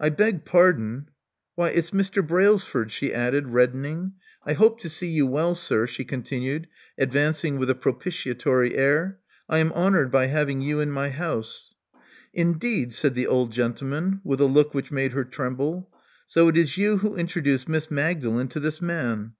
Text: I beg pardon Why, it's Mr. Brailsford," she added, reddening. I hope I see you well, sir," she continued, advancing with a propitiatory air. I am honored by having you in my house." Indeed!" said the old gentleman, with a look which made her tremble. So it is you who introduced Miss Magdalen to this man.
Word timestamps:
I 0.00 0.08
beg 0.08 0.44
pardon 0.44 1.08
Why, 1.54 1.68
it's 1.68 1.92
Mr. 1.92 2.20
Brailsford," 2.26 2.90
she 2.90 3.14
added, 3.14 3.50
reddening. 3.50 4.14
I 4.44 4.54
hope 4.54 4.80
I 4.84 4.88
see 4.88 5.06
you 5.06 5.24
well, 5.24 5.54
sir," 5.54 5.86
she 5.86 6.04
continued, 6.04 6.66
advancing 6.98 7.60
with 7.60 7.70
a 7.70 7.76
propitiatory 7.76 8.76
air. 8.76 9.20
I 9.48 9.58
am 9.58 9.70
honored 9.70 10.10
by 10.10 10.26
having 10.26 10.62
you 10.62 10.80
in 10.80 10.90
my 10.90 11.10
house." 11.10 11.74
Indeed!" 12.34 12.92
said 12.92 13.14
the 13.14 13.28
old 13.28 13.52
gentleman, 13.52 14.20
with 14.24 14.40
a 14.40 14.46
look 14.46 14.74
which 14.74 14.90
made 14.90 15.12
her 15.12 15.22
tremble. 15.22 15.92
So 16.26 16.48
it 16.48 16.56
is 16.56 16.76
you 16.76 16.96
who 16.96 17.14
introduced 17.14 17.68
Miss 17.68 17.88
Magdalen 17.88 18.48
to 18.48 18.58
this 18.58 18.80
man. 18.82 19.34